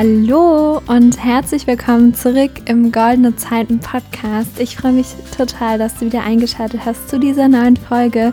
[0.00, 4.60] Hallo und herzlich willkommen zurück im Goldene Zeiten Podcast.
[4.60, 8.32] Ich freue mich total, dass du wieder eingeschaltet hast zu dieser neuen Folge.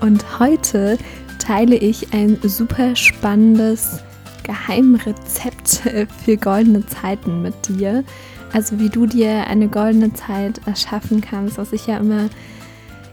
[0.00, 0.98] Und heute
[1.38, 4.02] teile ich ein super spannendes
[4.42, 5.82] Geheimrezept
[6.24, 8.02] für goldene Zeiten mit dir.
[8.52, 12.30] Also wie du dir eine goldene Zeit erschaffen kannst, was ich ja immer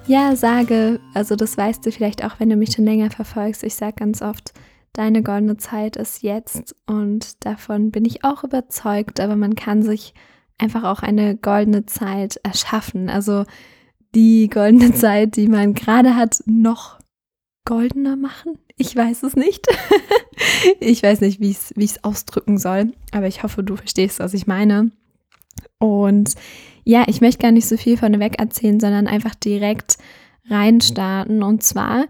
[0.08, 1.00] ja sage.
[1.14, 3.64] Also das weißt du vielleicht auch, wenn du mich schon länger verfolgst.
[3.64, 4.52] Ich sage ganz oft,
[4.94, 10.14] deine goldene Zeit ist jetzt und davon bin ich auch überzeugt, aber man kann sich
[10.58, 13.10] einfach auch eine goldene Zeit erschaffen.
[13.10, 13.46] Also
[14.16, 17.00] die goldene Zeit, die man gerade hat, noch
[17.66, 18.60] goldener machen.
[18.78, 19.68] Ich weiß es nicht.
[20.80, 24.48] ich weiß nicht, wie ich es ausdrücken soll, aber ich hoffe, du verstehst, was ich
[24.48, 24.92] meine.
[25.80, 26.36] Und
[26.84, 29.98] ja, ich möchte gar nicht so viel vorneweg erzählen, sondern einfach direkt
[30.50, 31.44] reinstarten.
[31.44, 32.06] Und zwar,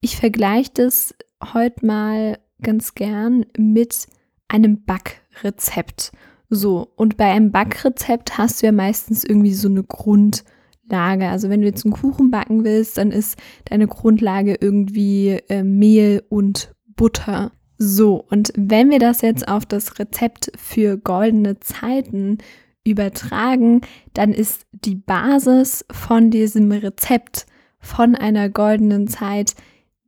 [0.00, 1.14] ich vergleiche das
[1.54, 4.06] heute mal ganz gern mit
[4.48, 6.12] einem Backrezept.
[6.48, 11.28] So, und bei einem Backrezept hast du ja meistens irgendwie so eine Grundlage.
[11.28, 16.22] Also wenn du jetzt einen Kuchen backen willst, dann ist deine Grundlage irgendwie äh, Mehl
[16.28, 17.52] und Butter.
[17.78, 22.38] So, und wenn wir das jetzt auf das Rezept für goldene Zeiten
[22.84, 23.80] übertragen,
[24.12, 27.46] dann ist die Basis von diesem Rezept
[27.80, 29.54] von einer goldenen Zeit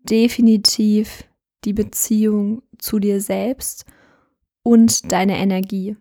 [0.09, 1.25] definitiv
[1.65, 3.85] die Beziehung zu dir selbst
[4.63, 5.97] und deine Energie.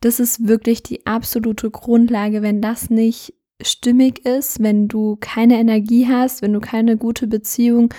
[0.00, 2.42] Das ist wirklich die absolute Grundlage.
[2.42, 7.92] Wenn das nicht stimmig ist, wenn du keine Energie hast, wenn du keine gute Beziehung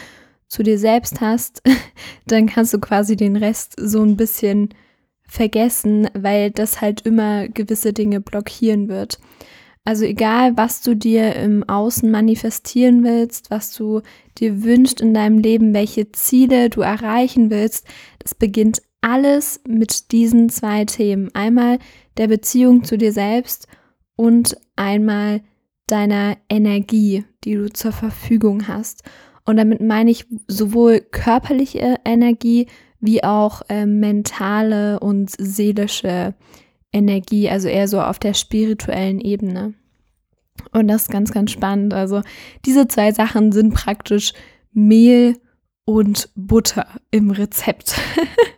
[0.48, 1.62] zu dir selbst hast,
[2.28, 4.70] dann kannst du quasi den Rest so ein bisschen
[5.24, 9.20] vergessen, weil das halt immer gewisse Dinge blockieren wird.
[9.84, 14.02] Also egal, was du dir im Außen manifestieren willst, was du
[14.38, 17.88] dir wünschst in deinem Leben, welche Ziele du erreichen willst,
[18.20, 21.34] das beginnt alles mit diesen zwei Themen.
[21.34, 21.80] Einmal
[22.18, 23.68] der Beziehung zu dir selbst
[24.16, 25.42] und einmal
[25.88, 29.04] deiner Energie, die du zur Verfügung hast.
[29.46, 32.68] Und damit meine ich sowohl körperliche Energie
[33.00, 36.52] wie auch äh, mentale und seelische Energie,
[36.94, 39.74] also eher so auf der spirituellen Ebene.
[40.72, 41.94] Und das ist ganz, ganz spannend.
[41.94, 42.22] Also
[42.66, 44.34] diese zwei Sachen sind praktisch
[44.74, 45.38] Mehl
[45.86, 48.00] und Butter im Rezept.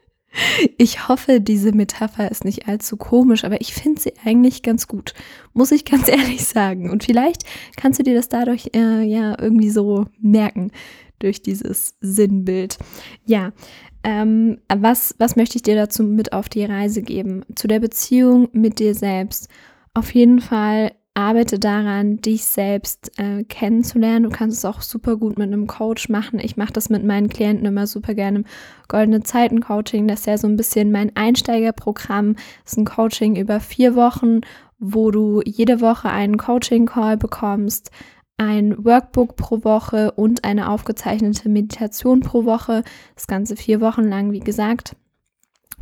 [0.77, 5.13] ich hoffe, diese Metapher ist nicht allzu komisch, aber ich finde sie eigentlich ganz gut,
[5.53, 6.89] muss ich ganz ehrlich sagen.
[6.89, 7.44] Und vielleicht
[7.75, 10.71] kannst du dir das dadurch äh, ja irgendwie so merken
[11.19, 12.77] durch dieses Sinnbild.
[13.25, 13.53] Ja,
[14.03, 17.43] ähm, was, was möchte ich dir dazu mit auf die Reise geben?
[17.55, 19.47] Zu der Beziehung mit dir selbst.
[19.93, 24.23] Auf jeden Fall arbeite daran, dich selbst äh, kennenzulernen.
[24.23, 26.39] Du kannst es auch super gut mit einem Coach machen.
[26.39, 28.45] Ich mache das mit meinen Klienten immer super gerne im
[28.87, 30.07] Goldene Zeiten Coaching.
[30.07, 32.33] Das ist ja so ein bisschen mein Einsteigerprogramm.
[32.63, 34.41] Das ist ein Coaching über vier Wochen,
[34.79, 37.91] wo du jede Woche einen Coaching-Call bekommst
[38.38, 42.83] ein Workbook pro Woche und eine aufgezeichnete Meditation pro Woche.
[43.16, 44.95] Das Ganze vier Wochen lang, wie gesagt.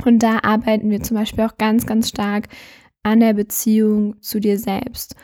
[0.04, 2.48] Und da arbeiten wir zum Beispiel auch ganz, ganz stark
[3.02, 5.16] an der Beziehung zu dir selbst.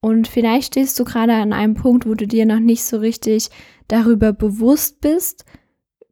[0.00, 3.48] Und vielleicht stehst du gerade an einem Punkt, wo du dir noch nicht so richtig
[3.88, 5.44] darüber bewusst bist,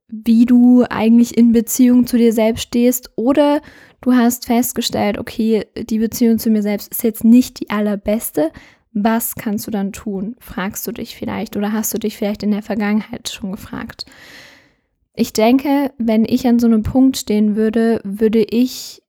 [0.09, 3.61] wie du eigentlich in Beziehung zu dir selbst stehst oder
[4.01, 8.51] du hast festgestellt, okay, die Beziehung zu mir selbst ist jetzt nicht die allerbeste,
[8.95, 10.37] was kannst du dann tun?
[10.39, 14.07] Fragst du dich vielleicht oder hast du dich vielleicht in der Vergangenheit schon gefragt?
[15.15, 19.03] Ich denke, wenn ich an so einem Punkt stehen würde, würde ich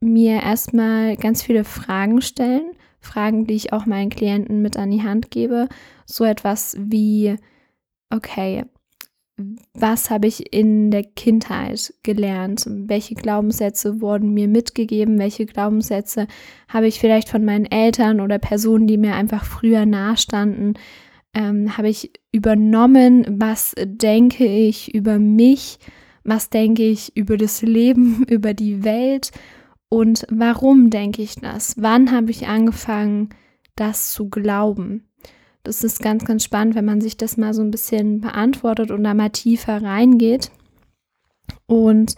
[0.00, 2.72] mir erstmal ganz viele Fragen stellen.
[3.00, 5.68] Fragen, die ich auch meinen Klienten mit an die Hand gebe.
[6.04, 7.36] So etwas wie,
[8.10, 8.64] okay,
[9.72, 12.64] was habe ich in der Kindheit gelernt?
[12.68, 15.18] Welche Glaubenssätze wurden mir mitgegeben?
[15.18, 16.26] Welche Glaubenssätze
[16.68, 20.74] habe ich vielleicht von meinen Eltern oder Personen, die mir einfach früher nahestanden,
[21.34, 23.26] ähm, habe ich übernommen?
[23.28, 25.78] Was denke ich über mich?
[26.24, 29.30] Was denke ich über das Leben, über die Welt?
[29.88, 31.76] Und warum denke ich das?
[31.78, 33.30] Wann habe ich angefangen,
[33.76, 35.07] das zu glauben?
[35.68, 39.04] Das ist ganz, ganz spannend, wenn man sich das mal so ein bisschen beantwortet und
[39.04, 40.50] da mal tiefer reingeht.
[41.66, 42.14] Und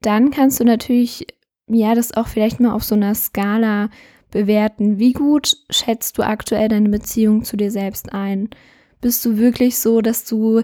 [0.00, 1.26] dann kannst du natürlich,
[1.68, 3.90] ja, das auch vielleicht mal auf so einer Skala
[4.30, 4.98] bewerten.
[4.98, 8.48] Wie gut schätzt du aktuell deine Beziehung zu dir selbst ein?
[9.02, 10.62] Bist du wirklich so, dass du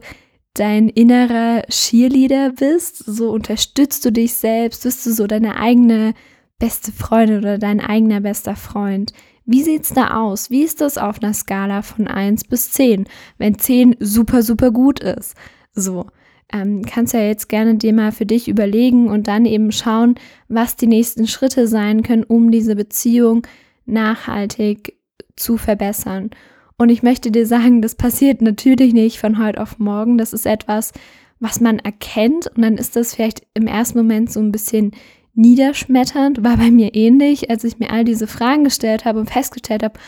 [0.55, 2.97] dein innerer Cheerleader bist?
[2.97, 4.85] So unterstützt du dich selbst?
[4.85, 6.15] Bist du so deine eigene
[6.59, 9.13] beste Freundin oder dein eigener bester Freund?
[9.45, 10.51] Wie sieht's da aus?
[10.51, 13.07] Wie ist das auf einer Skala von 1 bis 10?
[13.39, 15.35] Wenn 10 super, super gut ist.
[15.75, 16.07] So.
[16.53, 20.17] ähm, kannst ja jetzt gerne dir mal für dich überlegen und dann eben schauen,
[20.49, 23.47] was die nächsten Schritte sein können, um diese Beziehung
[23.87, 24.99] nachhaltig
[25.35, 26.31] zu verbessern.
[26.77, 30.19] Und ich möchte dir sagen, das passiert natürlich nicht von heute auf morgen.
[30.19, 30.93] Das ist etwas,
[31.41, 34.93] was man erkennt und dann ist das vielleicht im ersten Moment so ein bisschen
[35.35, 36.45] niederschmetternd.
[36.45, 39.99] War bei mir ähnlich, als ich mir all diese Fragen gestellt habe und festgestellt habe,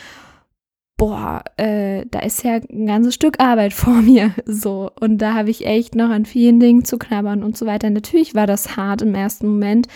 [0.97, 4.91] boah, äh, da ist ja ein ganzes Stück Arbeit vor mir so.
[4.99, 7.89] Und da habe ich echt noch an vielen Dingen zu knabbern und so weiter.
[7.89, 9.87] Natürlich war das hart im ersten Moment,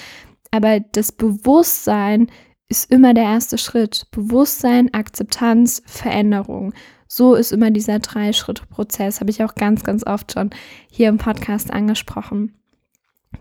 [0.52, 2.28] aber das Bewusstsein
[2.68, 4.08] ist immer der erste Schritt.
[4.12, 6.74] Bewusstsein, Akzeptanz, Veränderung.
[7.08, 10.52] So ist immer dieser Drei-Schritte-Prozess, habe ich auch ganz, ganz oft schon
[10.92, 12.59] hier im Podcast angesprochen.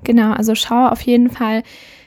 [0.04, 1.62] Genau, also schau auf jeden Fall,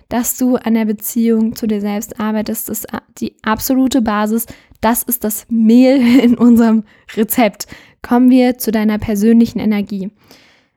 [0.10, 2.70] dass du an der Beziehung zu dir selbst arbeitest.
[2.70, 2.88] Das ist
[3.20, 4.46] die absolute Basis.
[4.82, 6.84] Das ist das Mehl in unserem
[7.16, 7.68] Rezept.
[8.02, 10.12] Kommen wir zu deiner persönlichen Energie.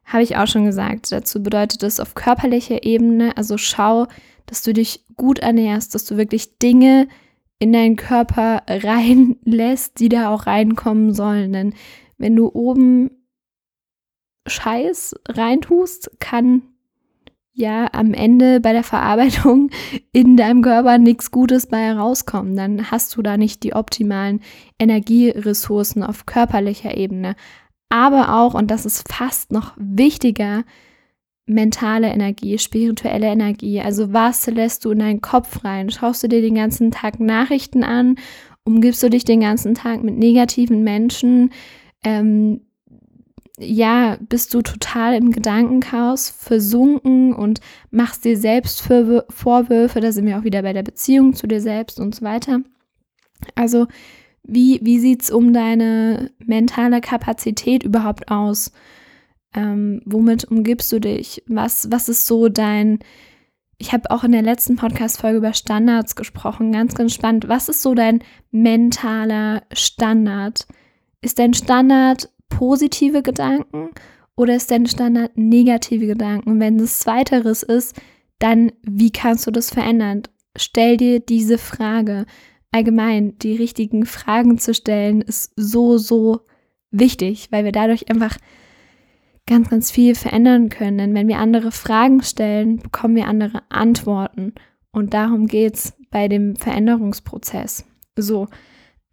[0.05, 1.11] Habe ich auch schon gesagt.
[1.11, 4.07] Dazu bedeutet es auf körperlicher Ebene, also schau,
[4.47, 7.09] dass du dich gut ernährst, dass du wirklich Dinge
[7.59, 11.53] in deinen Körper reinlässt, die da auch reinkommen sollen.
[11.53, 11.75] Denn
[12.19, 13.11] wenn du oben
[14.47, 16.63] Scheiß reintust, kann
[17.55, 19.71] ja am Ende bei der Verarbeitung
[20.13, 22.57] in deinem Körper nichts Gutes bei herauskommen.
[22.57, 24.41] Dann hast du da nicht die optimalen
[24.79, 27.37] Energieressourcen auf körperlicher Ebene.
[27.89, 30.65] Aber auch, und das ist fast noch wichtiger,
[31.47, 33.81] mentale Energie, spirituelle Energie.
[33.81, 35.91] Also was lässt du in deinen Kopf rein?
[35.91, 38.17] Schaust du dir den ganzen Tag Nachrichten an?
[38.65, 41.51] Umgibst du dich den ganzen Tag mit negativen Menschen?
[42.03, 42.63] Ähm,
[43.59, 47.61] ja, bist du total im Gedankenchaos versunken und
[47.91, 52.01] machst dir selbst Vorwürfe, da sind wir auch wieder bei der Beziehung zu dir selbst
[52.01, 52.61] und so weiter.
[53.55, 53.87] Also,
[54.43, 58.73] wie, wie sieht es um deine mentale Kapazität überhaupt aus?
[59.55, 61.43] Ähm, womit umgibst du dich?
[61.47, 62.99] Was, was ist so dein,
[63.79, 67.49] ich habe auch in der letzten Podcast-Folge über Standards gesprochen, ganz, ganz spannend.
[67.49, 70.67] Was ist so dein mentaler Standard?
[71.23, 73.91] Ist dein Standard positive Gedanken
[74.37, 76.51] oder ist dein Standard negative Gedanken?
[76.51, 78.01] Und wenn es zweiteres ist,
[78.39, 80.23] dann wie kannst du das verändern?
[80.57, 82.27] Stell dir diese Frage.
[82.71, 86.41] Allgemein, die richtigen Fragen zu stellen, ist so, so
[86.91, 88.37] wichtig, weil wir dadurch einfach
[89.47, 90.99] ganz, ganz viel verändern können.
[90.99, 94.55] Denn wenn wir andere Fragen stellen, bekommen wir andere Antworten.
[94.91, 97.85] Und darum geht es bei dem Veränderungsprozess.
[98.17, 98.49] So,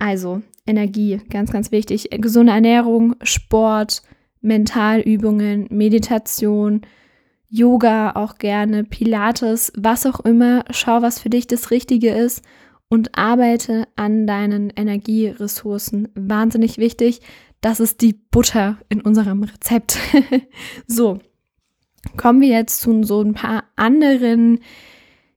[0.01, 2.09] also Energie, ganz, ganz wichtig.
[2.12, 4.01] Gesunde Ernährung, Sport,
[4.42, 6.81] Mentalübungen, Meditation,
[7.50, 10.65] Yoga auch gerne, Pilates, was auch immer.
[10.71, 12.44] Schau, was für dich das Richtige ist
[12.89, 16.07] und arbeite an deinen Energieressourcen.
[16.15, 17.21] Wahnsinnig wichtig.
[17.62, 20.00] Das ist die Butter in unserem Rezept.
[20.88, 21.19] so,
[22.18, 24.62] kommen wir jetzt zu so ein paar anderen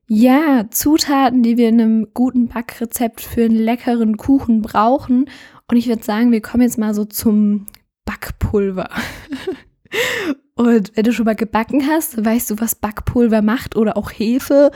[0.06, 5.31] ja, Zutaten, die wir in einem guten Backrezept für einen leckeren Kuchen brauchen.
[5.71, 7.67] Und ich würde sagen, wir kommen jetzt mal so zum
[8.05, 8.91] Backpulver.
[10.56, 14.71] Und wenn du schon mal gebacken hast, weißt du, was Backpulver macht oder auch Hefe.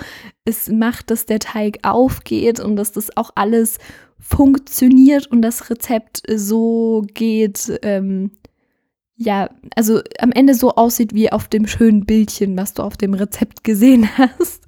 [0.44, 3.78] Es macht, dass der Teig aufgeht und dass das auch alles
[4.18, 8.32] funktioniert und das Rezept so geht, ähm,
[9.18, 13.14] ja, also am Ende so aussieht wie auf dem schönen Bildchen, was du auf dem
[13.14, 14.64] Rezept gesehen hast.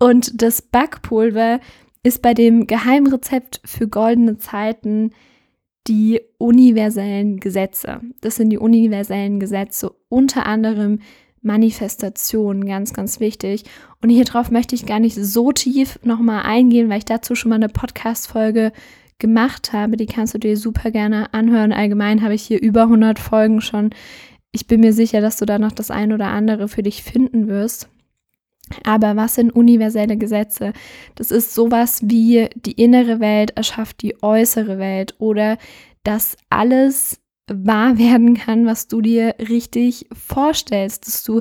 [0.00, 1.60] Und das Backpulver
[2.02, 5.12] ist bei dem Geheimrezept für goldene Zeiten
[5.86, 8.00] die universellen Gesetze.
[8.20, 10.98] Das sind die universellen Gesetze, unter anderem
[11.40, 13.64] Manifestation, ganz, ganz wichtig.
[14.02, 17.50] Und hier drauf möchte ich gar nicht so tief nochmal eingehen, weil ich dazu schon
[17.50, 18.72] mal eine Podcast-Folge
[19.18, 19.96] gemacht habe.
[19.96, 21.72] Die kannst du dir super gerne anhören.
[21.72, 23.90] Allgemein habe ich hier über 100 Folgen schon.
[24.52, 27.48] Ich bin mir sicher, dass du da noch das ein oder andere für dich finden
[27.48, 27.88] wirst.
[28.84, 30.72] Aber was sind universelle Gesetze?
[31.14, 35.58] Das ist sowas wie die innere Welt erschafft die äußere Welt oder
[36.04, 37.20] dass alles
[37.50, 41.40] wahr werden kann, was du dir richtig vorstellst, dass du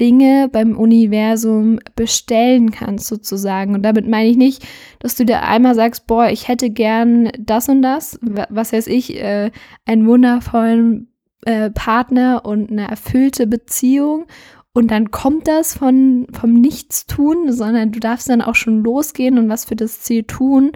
[0.00, 3.74] Dinge beim Universum bestellen kannst, sozusagen.
[3.74, 4.66] Und damit meine ich nicht,
[4.98, 9.16] dass du dir einmal sagst, boah, ich hätte gern das und das, was weiß ich,
[9.22, 9.50] äh,
[9.84, 11.12] einen wundervollen
[11.44, 14.26] äh, Partner und eine erfüllte Beziehung.
[14.72, 19.48] Und dann kommt das von, vom Nichtstun, sondern du darfst dann auch schon losgehen und
[19.48, 20.72] was für das Ziel tun.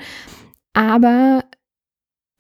[0.72, 1.44] Aber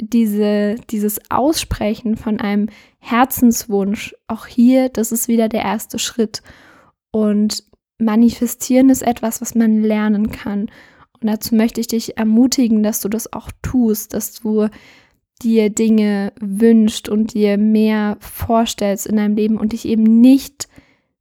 [0.00, 6.42] diese, dieses Aussprechen von einem Herzenswunsch, auch hier, das ist wieder der erste Schritt.
[7.14, 7.62] Und
[7.98, 10.62] manifestieren ist etwas, was man lernen kann.
[11.20, 14.66] Und dazu möchte ich dich ermutigen, dass du das auch tust, dass du
[15.40, 20.66] dir Dinge wünscht und dir mehr vorstellst in deinem Leben und dich eben nicht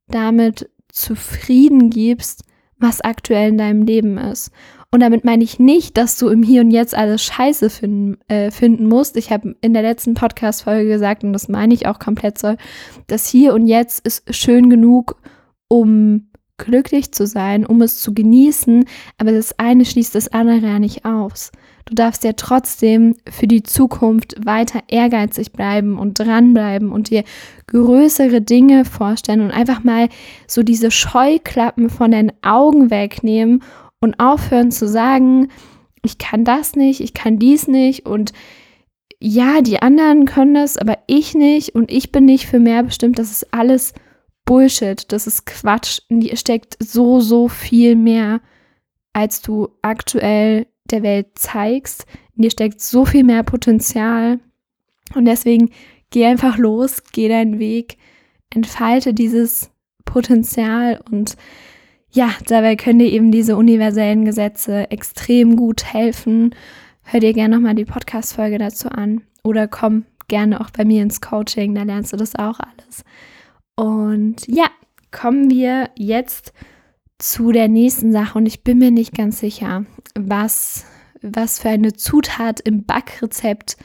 [0.07, 2.43] damit zufrieden gibst,
[2.79, 4.49] was aktuell in deinem Leben ist.
[4.89, 8.49] Und damit meine ich nicht, dass du im Hier und Jetzt alles scheiße finden, äh,
[8.49, 9.15] finden musst.
[9.15, 12.55] Ich habe in der letzten Podcast-Folge gesagt, und das meine ich auch komplett so,
[13.05, 15.17] das Hier und Jetzt ist schön genug,
[15.67, 18.85] um glücklich zu sein, um es zu genießen,
[19.17, 21.51] aber das eine schließt das andere ja nicht aus.
[21.85, 27.23] Du darfst ja trotzdem für die Zukunft weiter ehrgeizig bleiben und dranbleiben und dir
[27.67, 30.07] größere Dinge vorstellen und einfach mal
[30.47, 33.63] so diese Scheuklappen von den Augen wegnehmen
[33.99, 35.49] und aufhören zu sagen,
[36.03, 38.31] ich kann das nicht, ich kann dies nicht und
[39.19, 43.17] ja, die anderen können das, aber ich nicht und ich bin nicht für mehr bestimmt.
[43.19, 43.93] Das ist alles
[44.45, 45.99] Bullshit, das ist Quatsch.
[46.09, 48.41] In dir steckt so, so viel mehr,
[49.13, 52.05] als du aktuell der Welt zeigst.
[52.35, 54.39] In dir steckt so viel mehr Potenzial.
[55.15, 55.69] Und deswegen
[56.09, 57.97] geh einfach los, geh deinen Weg,
[58.49, 59.71] entfalte dieses
[60.05, 61.35] Potenzial und
[62.11, 66.53] ja, dabei können dir eben diese universellen Gesetze extrem gut helfen.
[67.01, 71.21] Hör dir gerne nochmal die Podcast-Folge dazu an oder komm gerne auch bei mir ins
[71.21, 73.03] Coaching, da lernst du das auch alles.
[73.75, 74.67] Und ja,
[75.11, 76.53] kommen wir jetzt
[77.17, 78.37] zu der nächsten Sache.
[78.37, 80.85] Und ich bin mir nicht ganz sicher, was,
[81.21, 83.77] was für eine Zutat im Backrezept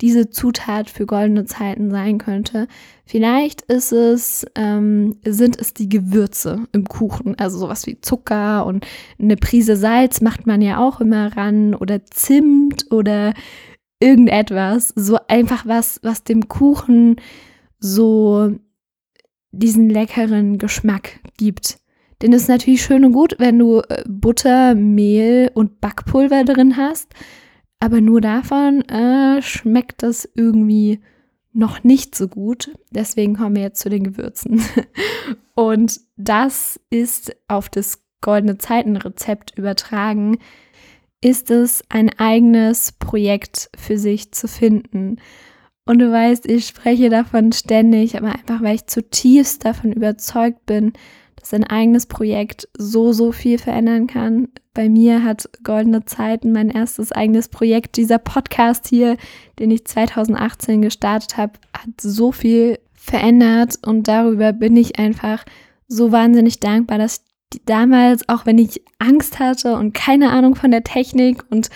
[0.00, 2.68] diese Zutat für goldene Zeiten sein könnte.
[3.04, 8.86] Vielleicht ist es, ähm, sind es die Gewürze im Kuchen, also sowas wie Zucker und
[9.18, 13.34] eine Prise Salz macht man ja auch immer ran oder Zimt oder
[14.00, 17.16] irgendetwas, so einfach was, was dem Kuchen
[17.78, 18.54] so
[19.52, 21.78] diesen leckeren Geschmack gibt.
[22.22, 26.76] Denn es ist natürlich schön und gut, wenn du äh, Butter, Mehl und Backpulver drin
[26.76, 27.08] hast,
[27.80, 31.00] aber nur davon äh, schmeckt das irgendwie
[31.52, 32.70] noch nicht so gut.
[32.90, 34.62] Deswegen kommen wir jetzt zu den Gewürzen.
[35.54, 40.38] Und das ist auf das goldene Zeitenrezept übertragen,
[41.22, 45.16] ist es ein eigenes Projekt für sich zu finden.
[45.86, 50.92] Und du weißt, ich spreche davon ständig, aber einfach, weil ich zutiefst davon überzeugt bin,
[51.36, 54.48] dass ein eigenes Projekt so, so viel verändern kann.
[54.74, 59.16] Bei mir hat Goldene Zeiten mein erstes eigenes Projekt, dieser Podcast hier,
[59.58, 65.44] den ich 2018 gestartet habe, hat so viel verändert und darüber bin ich einfach
[65.88, 67.24] so wahnsinnig dankbar, dass
[67.64, 71.70] damals, auch wenn ich Angst hatte und keine Ahnung von der Technik und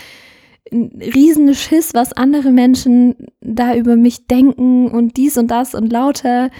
[0.72, 6.50] riesen Schiss, was andere Menschen da über mich denken und dies und das und lauter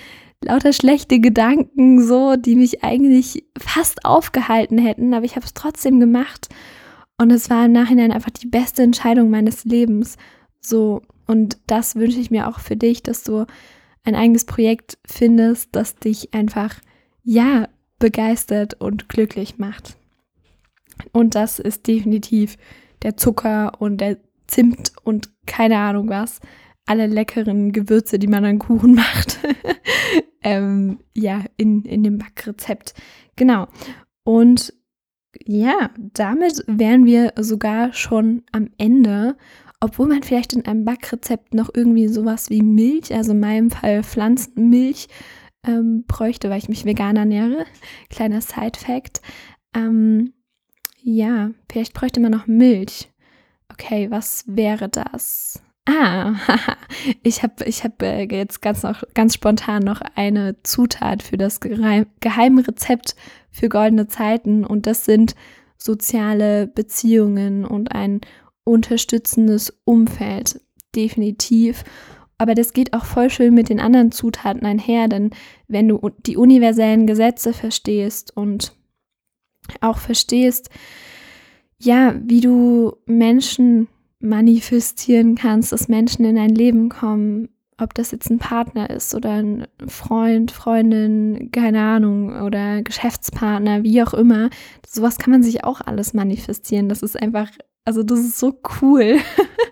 [0.45, 6.01] lauter schlechte Gedanken, so, die mich eigentlich fast aufgehalten hätten, aber ich habe es trotzdem
[6.01, 6.49] gemacht.
[7.19, 10.17] Und es war im Nachhinein einfach die beste Entscheidung meines Lebens.
[10.61, 13.47] So, und das wünsche ich mir auch für dich, dass du
[14.05, 16.81] ein eigenes Projekt findest, das dich einfach,
[17.23, 17.69] ja,
[17.99, 19.97] begeistert und glücklich macht.
[21.13, 22.57] Und das ist definitiv
[23.05, 24.19] der Zucker und der
[24.49, 26.41] Zimt und keine Ahnung was
[26.87, 29.39] alle leckeren Gewürze, die man an Kuchen macht,
[30.43, 32.95] ähm, ja, in, in dem Backrezept.
[33.37, 33.69] Genau.
[34.23, 34.75] Und
[35.45, 39.37] ja, damit wären wir sogar schon am Ende,
[39.81, 44.03] obwohl man vielleicht in einem Backrezept noch irgendwie sowas wie Milch, also in meinem Fall
[44.03, 45.09] Pflanzenmilch,
[45.67, 47.65] ähm, bräuchte, weil ich mich vegan ernähre.
[48.11, 49.23] Kleiner Side-Fact.
[49.75, 50.35] Ähm,
[51.05, 53.11] ja, vielleicht bräuchte man noch Milch.
[53.71, 55.63] Okay, was wäre das?
[55.87, 56.35] Ah,
[57.23, 61.61] ich habe ich hab, äh, jetzt ganz, noch, ganz spontan noch eine Zutat für das
[61.61, 63.17] geheime Rezept
[63.51, 65.35] für goldene Zeiten und das sind
[65.77, 68.23] soziale Beziehungen und ein
[68.65, 70.61] unterstützendes Umfeld.
[70.97, 71.85] Definitiv.
[72.39, 75.31] Aber das geht auch voll schön mit den anderen Zutaten einher, denn
[75.69, 78.75] wenn du die universellen Gesetze verstehst und
[79.81, 80.71] auch verstehst,
[81.79, 83.89] ja, wie du Menschen
[84.21, 89.33] manifestieren kannst, dass Menschen in dein Leben kommen, ob das jetzt ein Partner ist oder
[89.33, 94.49] ein Freund, Freundin, keine Ahnung, oder Geschäftspartner, wie auch immer.
[94.87, 96.89] Sowas kann man sich auch alles manifestieren.
[96.89, 97.51] Das ist einfach,
[97.85, 99.19] also das ist so cool.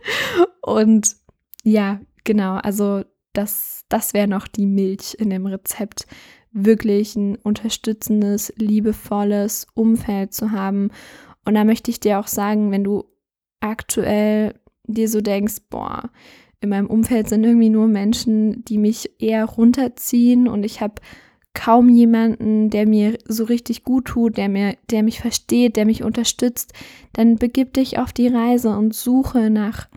[0.62, 1.16] Und
[1.62, 6.06] ja, genau, also das, das wäre noch die Milch in dem Rezept.
[6.52, 10.90] Wirklich ein unterstützendes, liebevolles Umfeld zu haben.
[11.44, 13.04] Und da möchte ich dir auch sagen, wenn du
[13.61, 14.54] aktuell
[14.87, 16.11] dir so denkst, boah,
[16.61, 20.94] in meinem Umfeld sind irgendwie nur Menschen, die mich eher runterziehen und ich habe
[21.54, 26.02] kaum jemanden, der mir so richtig gut tut, der mir, der mich versteht, der mich
[26.02, 26.73] unterstützt,
[27.12, 29.88] dann begib dich auf die Reise und suche nach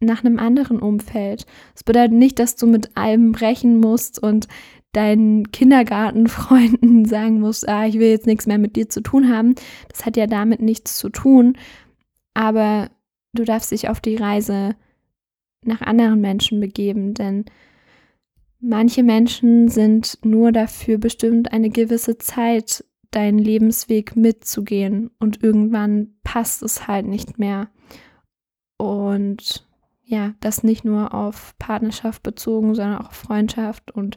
[0.00, 1.44] nach einem anderen Umfeld.
[1.74, 4.46] Das bedeutet nicht, dass du mit allem brechen musst und
[4.92, 9.54] deinen Kindergartenfreunden sagen musst, ah, ich will jetzt nichts mehr mit dir zu tun haben.
[9.88, 11.56] Das hat ja damit nichts zu tun.
[12.34, 12.90] Aber
[13.32, 14.76] du darfst dich auf die Reise
[15.64, 17.44] nach anderen Menschen begeben, denn
[18.60, 26.62] manche Menschen sind nur dafür bestimmt, eine gewisse Zeit deinen Lebensweg mitzugehen und irgendwann passt
[26.62, 27.70] es halt nicht mehr.
[28.76, 29.66] Und
[30.04, 34.16] ja, das nicht nur auf Partnerschaft bezogen, sondern auch auf Freundschaft und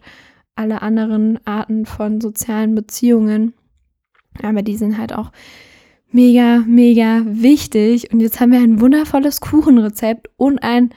[0.55, 3.53] alle anderen Arten von sozialen Beziehungen.
[4.41, 5.31] Aber die sind halt auch
[6.11, 8.11] mega, mega wichtig.
[8.11, 10.93] Und jetzt haben wir ein wundervolles Kuchenrezept und ein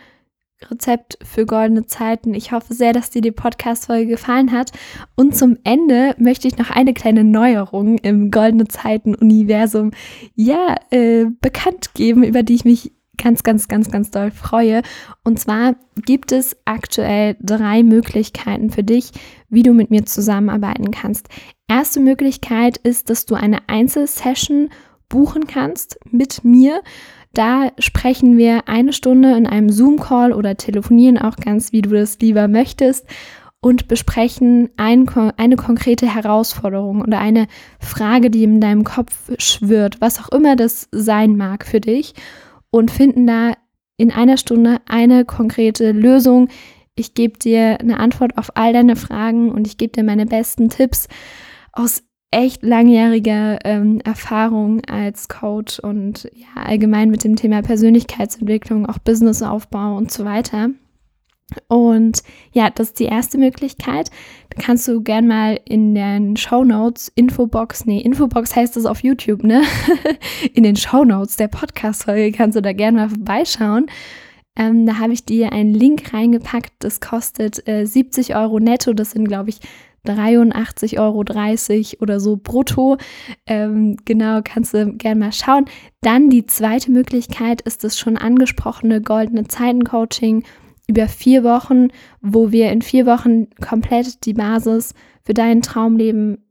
[0.71, 2.35] Rezept für goldene Zeiten.
[2.35, 4.71] Ich hoffe sehr, dass dir die Podcast-Folge gefallen hat.
[5.15, 9.91] Und zum Ende möchte ich noch eine kleine Neuerung im goldene Zeiten-Universum
[10.35, 14.83] ja, äh, bekannt geben, über die ich mich ganz, ganz, ganz, ganz doll freue.
[15.23, 19.11] Und zwar gibt es aktuell drei Möglichkeiten für dich,
[19.49, 21.29] wie du mit mir zusammenarbeiten kannst.
[21.69, 24.71] Erste Möglichkeit ist, dass du eine Einzelsession
[25.09, 26.83] buchen kannst mit mir.
[27.33, 32.19] Da sprechen wir eine Stunde in einem Zoom-Call oder telefonieren auch ganz, wie du das
[32.21, 33.07] lieber möchtest
[33.61, 37.47] und besprechen ein, eine konkrete Herausforderung oder eine
[37.81, 42.15] Frage, die in deinem Kopf schwirrt, was auch immer das sein mag für dich
[42.75, 43.53] und finden da
[43.97, 46.49] in einer Stunde eine konkrete Lösung.
[46.97, 50.71] Ich gebe dir eine Antwort auf all deine Fragen und ich gebe dir meine besten
[50.71, 51.07] Tipps
[51.73, 52.03] aus
[52.33, 59.97] echt langjähriger ähm, Erfahrung als Coach und ja, allgemein mit dem Thema Persönlichkeitsentwicklung, auch Businessaufbau
[59.97, 60.71] und so weiter.
[61.69, 62.23] Und
[62.53, 64.11] ja, das ist die erste Möglichkeit.
[64.51, 69.03] Da kannst du gern mal in den Show Notes, Infobox, nee, Infobox heißt das auf
[69.03, 69.63] YouTube, ne?
[70.55, 73.87] in den Show Notes der Podcast-Folge kannst du da gern mal vorbeischauen.
[74.57, 76.73] Ähm, da habe ich dir einen Link reingepackt.
[76.79, 78.93] Das kostet äh, 70 Euro netto.
[78.93, 79.61] Das sind, glaube ich,
[80.07, 81.25] 83,30 Euro
[82.03, 82.99] oder so brutto.
[83.47, 85.65] Ähm, genau, kannst du gerne mal schauen.
[86.03, 90.45] Dann die zweite Möglichkeit ist das schon angesprochene goldene Zeiten Coaching
[90.87, 91.89] über vier Wochen,
[92.21, 94.95] wo wir in vier Wochen komplett die Basis
[95.25, 96.45] für dein Traumleben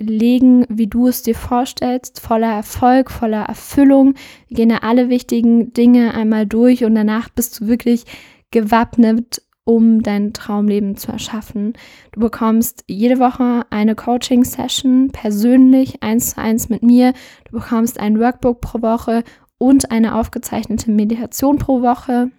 [0.00, 4.14] legen, wie du es dir vorstellst, voller Erfolg, voller Erfüllung.
[4.48, 8.04] Wir gehen da alle wichtigen Dinge einmal durch und danach bist du wirklich
[8.50, 11.74] gewappnet, um dein Traumleben zu erschaffen.
[12.12, 17.12] Du bekommst jede Woche eine Coaching-Session persönlich, eins zu eins mit mir.
[17.44, 19.22] Du bekommst ein Workbook pro Woche
[19.58, 22.30] und eine aufgezeichnete Meditation pro Woche.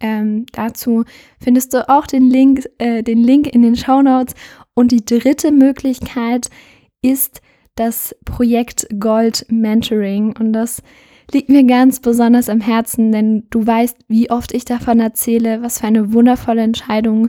[0.00, 1.04] Ähm, dazu
[1.40, 4.34] findest du auch den Link, äh, den Link in den Show Notes.
[4.74, 6.48] Und die dritte Möglichkeit
[7.02, 7.40] ist
[7.74, 10.36] das Projekt Gold Mentoring.
[10.36, 10.82] Und das
[11.32, 15.80] liegt mir ganz besonders am Herzen, denn du weißt, wie oft ich davon erzähle, was
[15.80, 17.28] für eine wundervolle Entscheidung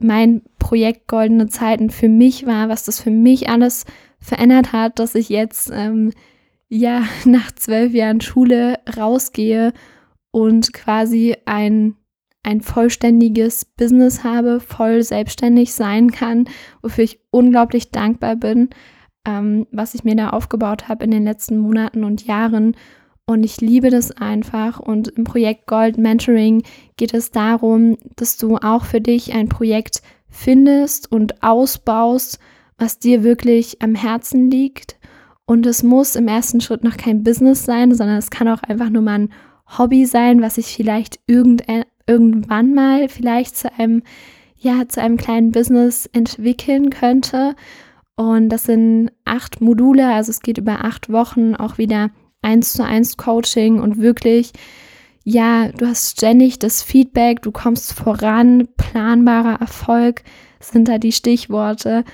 [0.00, 3.84] mein Projekt Goldene Zeiten für mich war, was das für mich alles
[4.20, 6.12] verändert hat, dass ich jetzt ähm,
[6.68, 9.72] ja nach zwölf Jahren Schule rausgehe
[10.30, 11.96] und quasi ein,
[12.42, 16.48] ein vollständiges Business habe, voll selbstständig sein kann,
[16.82, 18.70] wofür ich unglaublich dankbar bin,
[19.26, 22.76] ähm, was ich mir da aufgebaut habe in den letzten Monaten und Jahren.
[23.26, 24.80] Und ich liebe das einfach.
[24.80, 26.62] Und im Projekt Gold Mentoring
[26.96, 32.38] geht es darum, dass du auch für dich ein Projekt findest und ausbaust,
[32.78, 34.96] was dir wirklich am Herzen liegt.
[35.46, 38.88] Und es muss im ersten Schritt noch kein Business sein, sondern es kann auch einfach
[38.88, 39.32] nur mal ein
[39.78, 44.02] Hobby sein, was sich vielleicht irgendwann mal vielleicht zu einem,
[44.56, 47.54] ja, zu einem kleinen Business entwickeln könnte.
[48.16, 52.10] Und das sind acht Module, also es geht über acht Wochen auch wieder
[52.42, 54.52] eins zu eins Coaching und wirklich,
[55.24, 60.22] ja, du hast ständig das Feedback, du kommst voran, planbarer Erfolg
[60.58, 62.04] sind da die Stichworte.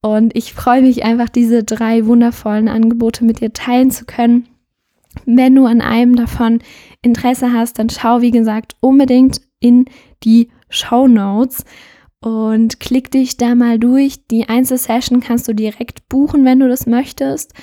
[0.00, 4.46] Und ich freue mich einfach, diese drei wundervollen Angebote mit dir teilen zu können.
[5.24, 6.60] Wenn du an einem davon
[7.02, 9.86] Interesse hast, dann schau, wie gesagt, unbedingt in
[10.24, 11.64] die Show Notes
[12.20, 14.26] und klick dich da mal durch.
[14.26, 17.54] Die Einzelsession kannst du direkt buchen, wenn du das möchtest.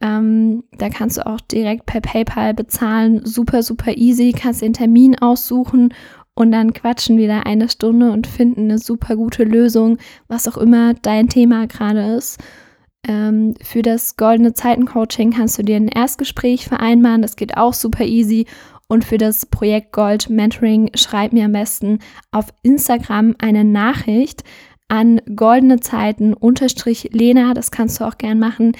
[0.00, 3.24] Ähm, da kannst du auch direkt per PayPal bezahlen.
[3.24, 4.32] Super, super easy.
[4.32, 5.94] Kannst den Termin aussuchen
[6.34, 9.96] und dann quatschen wir da eine Stunde und finden eine super gute Lösung,
[10.28, 12.38] was auch immer dein Thema gerade ist.
[13.06, 17.22] Ähm, für das Goldene Zeiten Coaching kannst du dir ein Erstgespräch vereinbaren.
[17.22, 18.46] Das geht auch super easy.
[18.88, 21.98] Und für das Projekt Gold Mentoring schreib mir am besten
[22.30, 24.44] auf Instagram eine Nachricht
[24.88, 27.54] an goldene Zeiten Lena.
[27.54, 28.72] Das kannst du auch gern machen.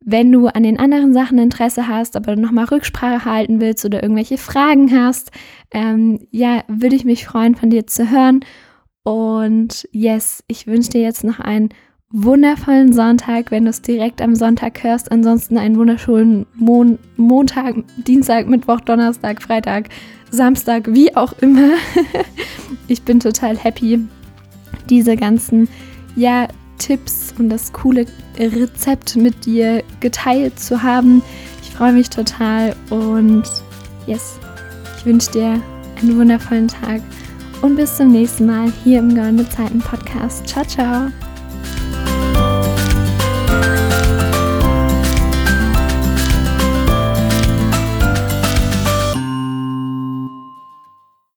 [0.00, 4.38] Wenn du an den anderen Sachen Interesse hast, aber nochmal Rücksprache halten willst oder irgendwelche
[4.38, 5.32] Fragen hast,
[5.72, 8.40] ähm, ja, würde ich mich freuen, von dir zu hören.
[9.02, 11.70] Und yes, ich wünsche dir jetzt noch einen
[12.12, 15.10] wundervollen Sonntag, wenn du es direkt am Sonntag hörst.
[15.10, 19.88] Ansonsten einen wunderschönen Mon Montag, Dienstag, Mittwoch, Donnerstag, Freitag,
[20.30, 21.70] Samstag, wie auch immer.
[22.88, 24.06] ich bin total happy,
[24.88, 25.68] diese ganzen
[26.14, 28.06] ja, Tipps und das coole
[28.38, 31.22] Rezept mit dir geteilt zu haben.
[31.62, 33.44] Ich freue mich total und
[34.06, 34.38] yes,
[34.98, 35.60] ich wünsche dir
[36.00, 37.00] einen wundervollen Tag
[37.62, 40.46] und bis zum nächsten Mal hier im Goldene Zeiten Podcast.
[40.46, 41.25] Ciao, ciao.